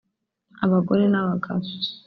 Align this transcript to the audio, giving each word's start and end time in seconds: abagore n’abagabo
abagore 0.65 1.03
n’abagabo 1.07 1.65